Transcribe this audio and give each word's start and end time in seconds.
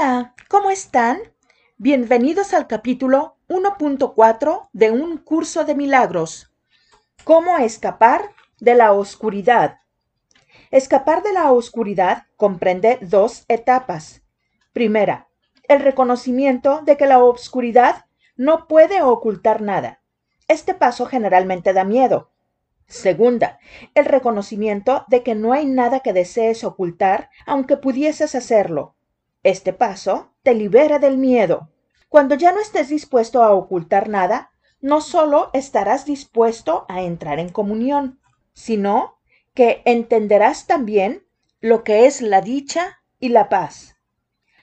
Hola, 0.00 0.32
¿cómo 0.46 0.70
están? 0.70 1.18
Bienvenidos 1.76 2.54
al 2.54 2.68
capítulo 2.68 3.36
1.4 3.48 4.68
de 4.72 4.92
un 4.92 5.18
curso 5.18 5.64
de 5.64 5.74
milagros. 5.74 6.52
¿Cómo 7.24 7.58
escapar 7.58 8.30
de 8.60 8.76
la 8.76 8.92
oscuridad? 8.92 9.80
Escapar 10.70 11.24
de 11.24 11.32
la 11.32 11.50
oscuridad 11.50 12.26
comprende 12.36 13.00
dos 13.00 13.44
etapas. 13.48 14.22
Primera, 14.72 15.26
el 15.66 15.80
reconocimiento 15.80 16.80
de 16.84 16.96
que 16.96 17.06
la 17.06 17.18
oscuridad 17.18 18.04
no 18.36 18.68
puede 18.68 19.02
ocultar 19.02 19.62
nada. 19.62 20.00
Este 20.46 20.74
paso 20.74 21.06
generalmente 21.06 21.72
da 21.72 21.82
miedo. 21.82 22.30
Segunda, 22.86 23.58
el 23.94 24.04
reconocimiento 24.04 25.04
de 25.08 25.24
que 25.24 25.34
no 25.34 25.52
hay 25.52 25.66
nada 25.66 26.00
que 26.00 26.12
desees 26.12 26.62
ocultar 26.62 27.30
aunque 27.46 27.76
pudieses 27.76 28.36
hacerlo. 28.36 28.94
Este 29.48 29.72
paso 29.72 30.34
te 30.42 30.52
libera 30.52 30.98
del 30.98 31.16
miedo. 31.16 31.70
Cuando 32.10 32.34
ya 32.34 32.52
no 32.52 32.60
estés 32.60 32.90
dispuesto 32.90 33.42
a 33.42 33.54
ocultar 33.54 34.10
nada, 34.10 34.50
no 34.82 35.00
solo 35.00 35.48
estarás 35.54 36.04
dispuesto 36.04 36.84
a 36.86 37.00
entrar 37.00 37.38
en 37.38 37.48
comunión, 37.48 38.20
sino 38.52 39.16
que 39.54 39.80
entenderás 39.86 40.66
también 40.66 41.26
lo 41.60 41.82
que 41.82 42.04
es 42.04 42.20
la 42.20 42.42
dicha 42.42 42.98
y 43.20 43.30
la 43.30 43.48
paz. 43.48 43.96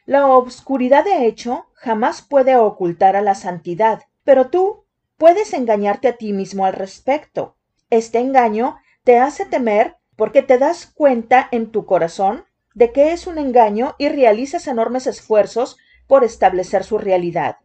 La 0.05 0.27
obscuridad 0.27 1.03
de 1.03 1.25
hecho 1.25 1.65
jamás 1.73 2.21
puede 2.21 2.55
ocultar 2.55 3.15
a 3.15 3.23
la 3.23 3.33
santidad, 3.33 4.03
pero 4.23 4.51
tú 4.51 4.85
puedes 5.17 5.53
engañarte 5.53 6.09
a 6.09 6.17
ti 6.17 6.31
mismo 6.31 6.63
al 6.63 6.73
respecto. 6.73 7.55
Este 7.89 8.19
engaño 8.19 8.77
te 9.03 9.17
hace 9.17 9.47
temer 9.47 9.97
porque 10.15 10.43
te 10.43 10.59
das 10.59 10.85
cuenta 10.85 11.47
en 11.51 11.71
tu 11.71 11.87
corazón 11.87 12.45
de 12.75 12.91
que 12.91 13.13
es 13.13 13.25
un 13.25 13.39
engaño 13.39 13.95
y 13.97 14.09
realizas 14.09 14.67
enormes 14.67 15.07
esfuerzos 15.07 15.77
por 16.07 16.23
establecer 16.23 16.83
su 16.83 16.99
realidad. 16.99 17.57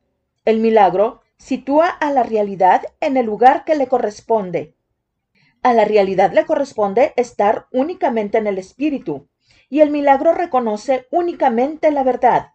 El 0.46 0.60
milagro 0.60 1.20
sitúa 1.36 1.88
a 1.88 2.12
la 2.12 2.22
realidad 2.22 2.82
en 3.00 3.16
el 3.16 3.26
lugar 3.26 3.64
que 3.64 3.74
le 3.74 3.88
corresponde. 3.88 4.74
A 5.62 5.74
la 5.74 5.84
realidad 5.84 6.32
le 6.32 6.46
corresponde 6.46 7.12
estar 7.16 7.66
únicamente 7.72 8.38
en 8.38 8.46
el 8.46 8.56
espíritu, 8.56 9.28
y 9.68 9.80
el 9.80 9.90
milagro 9.90 10.32
reconoce 10.32 11.06
únicamente 11.10 11.90
la 11.90 12.02
verdad. 12.02 12.52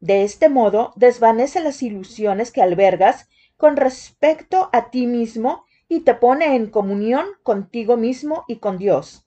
De 0.00 0.22
este 0.22 0.48
modo 0.48 0.92
desvanece 0.96 1.60
las 1.60 1.82
ilusiones 1.82 2.50
que 2.52 2.62
albergas 2.62 3.28
con 3.56 3.76
respecto 3.76 4.70
a 4.72 4.90
ti 4.90 5.06
mismo 5.06 5.64
y 5.88 6.00
te 6.00 6.14
pone 6.14 6.56
en 6.56 6.70
comunión 6.70 7.26
contigo 7.42 7.96
mismo 7.96 8.44
y 8.48 8.56
con 8.56 8.78
Dios. 8.78 9.25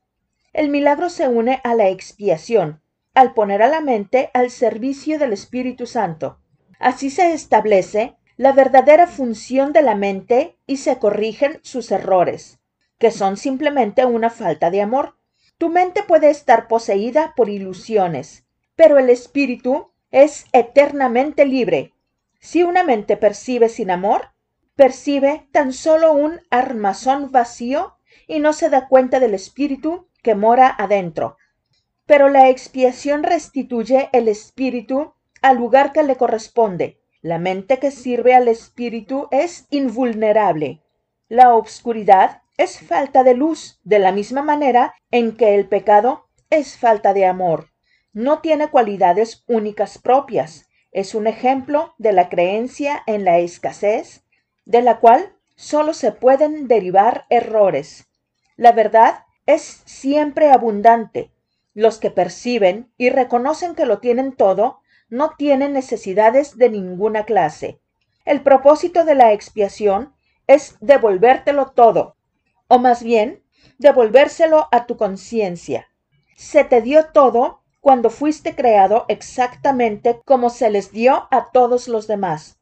El 0.54 0.70
milagro 0.70 1.10
se 1.10 1.28
une 1.28 1.62
a 1.64 1.76
la 1.76 1.90
expiación, 1.90 2.82
al 3.14 3.34
poner 3.34 3.62
a 3.62 3.68
la 3.68 3.82
mente 3.82 4.32
al 4.34 4.50
servicio 4.50 5.20
del 5.20 5.34
Espíritu 5.34 5.86
Santo. 5.86 6.40
Así 6.80 7.10
se 7.10 7.34
establece 7.34 8.16
la 8.38 8.54
verdadera 8.54 9.06
función 9.06 9.74
de 9.74 9.82
la 9.82 9.96
mente 9.96 10.58
y 10.66 10.78
se 10.78 10.98
corrigen 10.98 11.60
sus 11.62 11.92
errores, 11.92 12.60
que 12.98 13.12
son 13.12 13.38
simplemente 13.38 14.06
una 14.06 14.30
falta 14.30 14.72
de 14.72 14.82
amor. 14.82 15.18
Tu 15.58 15.70
mente 15.70 16.04
puede 16.04 16.30
estar 16.30 16.68
poseída 16.68 17.34
por 17.36 17.50
ilusiones, 17.50 18.46
pero 18.76 18.98
el 18.98 19.10
espíritu 19.10 19.92
es 20.10 20.46
eternamente 20.54 21.46
libre. 21.46 21.94
Si 22.40 22.64
una 22.64 22.84
mente 22.84 23.18
percibe 23.18 23.70
sin 23.70 23.92
amor, 23.92 24.30
percibe 24.76 25.48
tan 25.52 25.74
solo 25.74 26.14
un 26.14 26.40
armazón 26.50 27.32
vacío 27.32 27.98
y 28.26 28.40
no 28.40 28.54
se 28.54 28.70
da 28.70 28.88
cuenta 28.88 29.20
del 29.20 29.34
espíritu 29.34 30.09
que 30.24 30.36
mora 30.36 30.74
adentro. 30.78 31.38
Pero 32.06 32.30
la 32.30 32.50
expiación 32.50 33.24
restituye 33.24 34.10
el 34.14 34.28
espíritu 34.28 35.14
al 35.42 35.58
lugar 35.58 35.92
que 35.92 36.04
le 36.04 36.16
corresponde. 36.16 37.00
La 37.22 37.38
mente 37.38 37.80
que 37.80 37.92
sirve 37.92 38.34
al 38.34 38.48
espíritu 38.48 39.28
es 39.32 39.68
invulnerable. 39.70 40.82
La 41.28 41.54
obscuridad 41.54 42.42
es 42.58 42.80
falta 42.80 43.24
de 43.24 43.36
luz, 43.36 43.80
de 43.84 44.00
la 44.00 44.12
misma 44.12 44.42
manera 44.42 44.94
en 45.12 45.36
que 45.36 45.56
el 45.56 45.68
pecado 45.68 46.28
es 46.50 46.78
falta 46.78 47.14
de 47.14 47.26
amor. 47.26 47.70
No 48.14 48.40
tiene 48.40 48.70
cualidades 48.70 49.44
únicas 49.48 49.98
propias. 49.98 50.68
Es 50.92 51.14
un 51.14 51.28
ejemplo 51.28 51.94
de 51.98 52.14
la 52.14 52.30
creencia 52.30 53.04
en 53.06 53.24
la 53.24 53.38
escasez, 53.38 54.24
de 54.66 54.82
la 54.82 55.00
cual 55.00 55.36
solo 55.56 55.94
se 55.94 56.12
pueden 56.12 56.68
derivar 56.68 57.26
errores. 57.30 58.08
La 58.56 58.72
verdad 58.72 59.26
es 59.50 59.82
siempre 59.86 60.52
abundante. 60.52 61.32
Los 61.74 61.98
que 61.98 62.12
perciben 62.12 62.94
y 62.98 63.10
reconocen 63.10 63.74
que 63.74 63.88
lo 63.88 63.98
tienen 63.98 64.34
todo 64.36 64.82
no 65.10 65.32
tienen 65.38 65.74
necesidades 65.74 66.56
de 66.58 66.70
ninguna 66.70 67.26
clase. 67.26 67.82
El 68.26 68.44
propósito 68.44 69.06
de 69.06 69.16
la 69.16 69.34
expiación 69.34 70.14
es 70.46 70.78
devolvértelo 70.82 71.72
todo, 71.72 72.16
o 72.68 72.78
más 72.78 73.02
bien, 73.02 73.44
devolvérselo 73.80 74.68
a 74.72 74.86
tu 74.86 74.98
conciencia. 74.98 75.88
Se 76.36 76.64
te 76.64 76.84
dio 76.84 77.08
todo 77.08 77.64
cuando 77.82 78.12
fuiste 78.12 78.54
creado 78.56 79.06
exactamente 79.08 80.22
como 80.26 80.52
se 80.52 80.70
les 80.70 80.92
dio 80.92 81.28
a 81.32 81.50
todos 81.52 81.88
los 81.88 82.06
demás. 82.06 82.59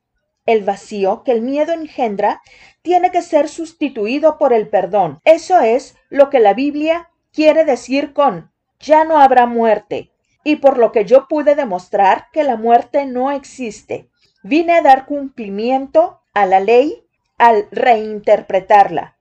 El 0.48 0.64
vacío 0.64 1.24
que 1.24 1.34
el 1.34 1.42
miedo 1.42 1.74
engendra 1.74 2.42
tiene 2.82 3.12
que 3.12 3.22
ser 3.22 3.50
sustituido 3.50 4.40
por 4.40 4.52
el 4.54 4.68
perdón. 4.70 5.20
Eso 5.24 5.60
es 5.60 5.96
lo 6.10 6.32
que 6.32 6.40
la 6.40 6.56
Biblia 6.56 7.12
quiere 7.32 7.66
decir 7.66 8.14
con 8.14 8.52
ya 8.80 9.04
no 9.04 9.20
habrá 9.20 9.46
muerte, 9.46 10.12
y 10.44 10.58
por 10.58 10.78
lo 10.78 10.92
que 10.92 11.06
yo 11.06 11.28
pude 11.28 11.56
demostrar 11.56 12.28
que 12.32 12.44
la 12.44 12.56
muerte 12.56 13.06
no 13.06 13.32
existe. 13.32 14.10
Vine 14.44 14.74
a 14.74 14.82
dar 14.82 15.06
cumplimiento 15.06 16.22
a 16.34 16.46
la 16.46 16.60
ley 16.60 17.06
al 17.38 17.68
reinterpretarla. 17.72 19.18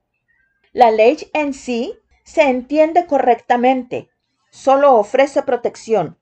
La 0.72 0.90
ley 0.90 1.18
en 1.32 1.54
sí 1.54 1.98
se 2.22 2.42
entiende 2.42 3.06
correctamente, 3.06 4.10
solo 4.50 4.94
ofrece 4.94 5.42
protección. 5.42 6.18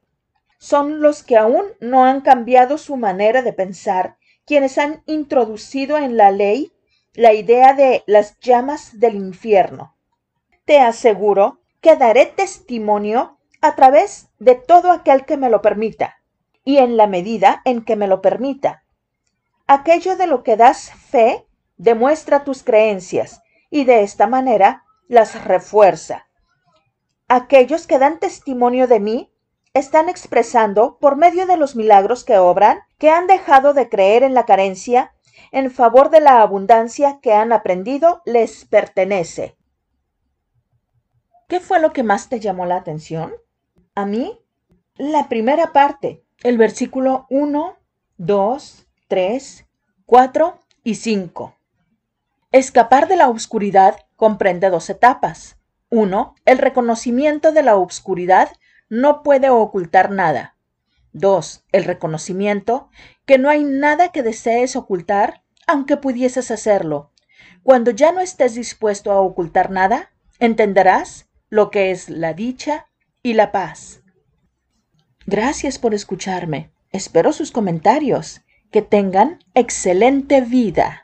Son 0.58 1.00
los 1.00 1.22
que 1.22 1.36
aún 1.36 1.64
no 1.80 2.04
han 2.04 2.20
cambiado 2.20 2.78
su 2.78 2.96
manera 2.96 3.42
de 3.42 3.52
pensar 3.52 4.16
quienes 4.46 4.78
han 4.78 5.02
introducido 5.06 5.96
en 5.96 6.16
la 6.16 6.30
ley 6.30 6.72
la 7.14 7.32
idea 7.32 7.74
de 7.74 8.02
las 8.06 8.38
llamas 8.40 8.98
del 8.98 9.14
infierno. 9.14 9.96
Te 10.64 10.80
aseguro 10.80 11.60
que 11.80 11.96
daré 11.96 12.26
testimonio 12.26 13.38
a 13.60 13.74
través 13.74 14.28
de 14.38 14.54
todo 14.54 14.90
aquel 14.90 15.24
que 15.24 15.36
me 15.36 15.50
lo 15.50 15.62
permita, 15.62 16.16
y 16.64 16.78
en 16.78 16.96
la 16.96 17.06
medida 17.06 17.62
en 17.64 17.84
que 17.84 17.96
me 17.96 18.08
lo 18.08 18.20
permita. 18.20 18.84
Aquello 19.66 20.16
de 20.16 20.26
lo 20.26 20.42
que 20.42 20.56
das 20.56 20.90
fe 20.90 21.46
demuestra 21.76 22.44
tus 22.44 22.62
creencias 22.62 23.42
y 23.70 23.84
de 23.84 24.02
esta 24.02 24.26
manera 24.26 24.84
las 25.08 25.44
refuerza. 25.44 26.26
Aquellos 27.28 27.86
que 27.86 27.98
dan 27.98 28.18
testimonio 28.18 28.86
de 28.86 29.00
mí 29.00 29.33
están 29.74 30.08
expresando, 30.08 30.98
por 30.98 31.16
medio 31.16 31.46
de 31.46 31.56
los 31.56 31.76
milagros 31.76 32.24
que 32.24 32.38
obran, 32.38 32.78
que 32.98 33.10
han 33.10 33.26
dejado 33.26 33.74
de 33.74 33.88
creer 33.88 34.22
en 34.22 34.32
la 34.32 34.46
carencia 34.46 35.12
en 35.54 35.70
favor 35.70 36.10
de 36.10 36.20
la 36.20 36.42
abundancia 36.42 37.20
que 37.22 37.32
han 37.32 37.52
aprendido 37.52 38.22
les 38.24 38.64
pertenece. 38.64 39.56
¿Qué 41.48 41.60
fue 41.60 41.78
lo 41.78 41.92
que 41.92 42.02
más 42.02 42.28
te 42.28 42.40
llamó 42.40 42.66
la 42.66 42.76
atención? 42.76 43.32
A 43.94 44.04
mí, 44.04 44.40
la 44.96 45.28
primera 45.28 45.72
parte, 45.72 46.24
el 46.42 46.58
versículo 46.58 47.26
1, 47.30 47.76
2, 48.16 48.86
3, 49.06 49.66
4 50.06 50.58
y 50.82 50.94
5. 50.96 51.54
Escapar 52.50 53.06
de 53.06 53.16
la 53.16 53.28
oscuridad 53.28 53.96
comprende 54.16 54.70
dos 54.70 54.90
etapas. 54.90 55.56
Uno, 55.90 56.34
el 56.44 56.58
reconocimiento 56.58 57.52
de 57.52 57.62
la 57.62 57.76
oscuridad 57.76 58.50
no 58.94 59.22
puede 59.24 59.50
ocultar 59.50 60.10
nada. 60.10 60.56
2. 61.12 61.64
El 61.72 61.84
reconocimiento 61.84 62.90
que 63.26 63.38
no 63.38 63.48
hay 63.48 63.64
nada 63.64 64.12
que 64.12 64.22
desees 64.22 64.76
ocultar, 64.76 65.42
aunque 65.66 65.96
pudieses 65.96 66.50
hacerlo. 66.50 67.10
Cuando 67.62 67.90
ya 67.90 68.12
no 68.12 68.20
estés 68.20 68.54
dispuesto 68.54 69.10
a 69.10 69.20
ocultar 69.20 69.70
nada, 69.70 70.12
entenderás 70.38 71.28
lo 71.48 71.70
que 71.70 71.90
es 71.90 72.08
la 72.08 72.34
dicha 72.34 72.86
y 73.22 73.34
la 73.34 73.50
paz. 73.50 74.02
Gracias 75.26 75.78
por 75.78 75.94
escucharme. 75.94 76.70
Espero 76.90 77.32
sus 77.32 77.50
comentarios. 77.50 78.42
Que 78.70 78.82
tengan 78.82 79.38
excelente 79.54 80.40
vida. 80.40 81.03